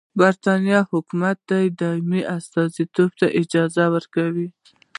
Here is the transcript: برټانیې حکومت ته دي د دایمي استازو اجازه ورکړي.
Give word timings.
برټانیې 0.19 0.79
حکومت 0.91 1.37
ته 1.49 1.55
دي 1.61 1.65
د 1.71 1.73
دایمي 1.79 2.21
استازو 2.35 3.25
اجازه 3.41 3.83
ورکړي. 3.95 4.47